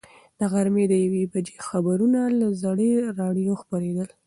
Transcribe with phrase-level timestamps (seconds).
[0.39, 4.07] د غرمې د یوې بجې خبرونه له زړې راډیو خپرېدل.